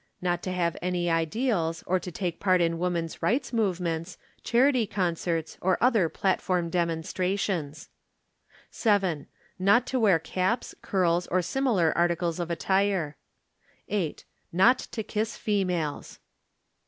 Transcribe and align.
Not 0.19 0.41
to 0.41 0.51
have 0.51 0.75
any 0.81 1.11
ideals 1.11 1.83
or 1.85 1.99
to 1.99 2.11
take 2.11 2.39
part 2.39 2.59
in 2.59 2.79
Woman's 2.79 3.21
Rights 3.21 3.53
Movements, 3.53 4.17
Charity 4.41 4.87
Concerts, 4.87 5.59
or 5.61 5.77
other 5.79 6.09
Platform 6.09 6.71
Demonstrations. 6.71 7.87
7. 8.71 9.27
Not 9.59 9.85
to 9.85 9.99
wear 9.99 10.17
caps, 10.17 10.73
curls, 10.81 11.27
or 11.27 11.43
similar 11.43 11.95
articles 11.95 12.39
of 12.39 12.49
attire. 12.49 13.15
8. 13.89 14.25
Not 14.51 14.79
to 14.79 15.03
kiss 15.03 15.37
females. 15.37 16.17